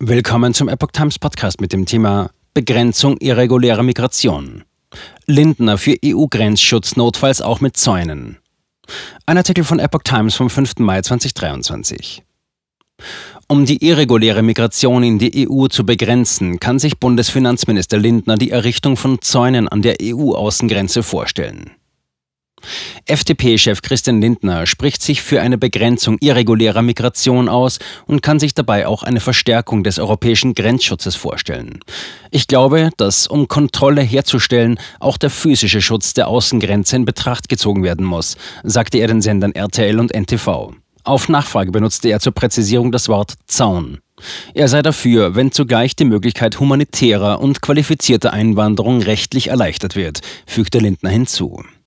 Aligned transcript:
Willkommen 0.00 0.54
zum 0.54 0.68
Epoch 0.68 0.92
Times 0.92 1.18
Podcast 1.18 1.60
mit 1.60 1.72
dem 1.72 1.84
Thema 1.84 2.30
Begrenzung 2.54 3.16
irregulärer 3.16 3.82
Migration. 3.82 4.62
Lindner 5.26 5.76
für 5.76 5.96
EU-Grenzschutz 6.04 6.94
notfalls 6.94 7.42
auch 7.42 7.60
mit 7.60 7.76
Zäunen. 7.76 8.38
Ein 9.26 9.38
Artikel 9.38 9.64
von 9.64 9.80
Epoch 9.80 10.04
Times 10.04 10.36
vom 10.36 10.50
5. 10.50 10.78
Mai 10.78 11.02
2023. 11.02 12.22
Um 13.48 13.66
die 13.66 13.84
irreguläre 13.84 14.44
Migration 14.44 15.02
in 15.02 15.18
die 15.18 15.48
EU 15.48 15.66
zu 15.66 15.84
begrenzen, 15.84 16.60
kann 16.60 16.78
sich 16.78 17.00
Bundesfinanzminister 17.00 17.98
Lindner 17.98 18.36
die 18.36 18.52
Errichtung 18.52 18.96
von 18.96 19.20
Zäunen 19.20 19.66
an 19.66 19.82
der 19.82 19.96
EU-Außengrenze 20.00 21.02
vorstellen. 21.02 21.72
FDP-Chef 23.08 23.82
Christian 23.82 24.20
Lindner 24.20 24.66
spricht 24.66 25.02
sich 25.02 25.22
für 25.22 25.40
eine 25.40 25.58
Begrenzung 25.58 26.18
irregulärer 26.20 26.82
Migration 26.82 27.48
aus 27.48 27.78
und 28.06 28.22
kann 28.22 28.38
sich 28.38 28.54
dabei 28.54 28.86
auch 28.86 29.02
eine 29.02 29.20
Verstärkung 29.20 29.82
des 29.82 29.98
europäischen 29.98 30.54
Grenzschutzes 30.54 31.16
vorstellen. 31.16 31.80
Ich 32.30 32.46
glaube, 32.46 32.90
dass, 32.96 33.26
um 33.26 33.48
Kontrolle 33.48 34.02
herzustellen, 34.02 34.78
auch 35.00 35.16
der 35.16 35.30
physische 35.30 35.80
Schutz 35.80 36.14
der 36.14 36.28
Außengrenze 36.28 36.96
in 36.96 37.04
Betracht 37.04 37.48
gezogen 37.48 37.82
werden 37.82 38.04
muss, 38.04 38.36
sagte 38.62 38.98
er 38.98 39.08
den 39.08 39.22
Sendern 39.22 39.52
RTL 39.52 39.98
und 39.98 40.14
NTV. 40.14 40.74
Auf 41.04 41.28
Nachfrage 41.30 41.72
benutzte 41.72 42.10
er 42.10 42.20
zur 42.20 42.32
Präzisierung 42.32 42.92
das 42.92 43.08
Wort 43.08 43.34
Zaun. 43.46 43.98
Er 44.52 44.68
sei 44.68 44.82
dafür, 44.82 45.34
wenn 45.34 45.52
zugleich 45.52 45.96
die 45.96 46.04
Möglichkeit 46.04 46.60
humanitärer 46.60 47.40
und 47.40 47.62
qualifizierter 47.62 48.32
Einwanderung 48.32 49.00
rechtlich 49.00 49.48
erleichtert 49.48 49.96
wird, 49.96 50.20
fügte 50.46 50.78
Lindner 50.78 51.10
hinzu. 51.10 51.62